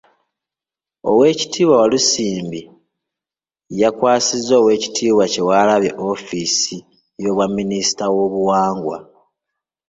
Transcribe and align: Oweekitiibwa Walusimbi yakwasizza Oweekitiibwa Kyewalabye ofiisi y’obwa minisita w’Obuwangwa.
Oweekitiibwa 1.09 1.75
Walusimbi 1.81 2.61
yakwasizza 3.81 4.53
Oweekitiibwa 4.57 5.23
Kyewalabye 5.33 5.91
ofiisi 6.09 6.77
y’obwa 7.21 7.45
minisita 7.57 8.05
w’Obuwangwa. 8.15 8.97